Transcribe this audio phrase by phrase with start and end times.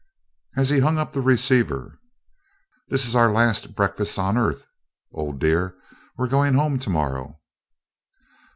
[0.57, 1.99] As he hung up the receiver,
[2.87, 4.65] "This is our last breakfast on earth,
[5.11, 5.75] Old Dear
[6.17, 7.39] we're going home to morrow."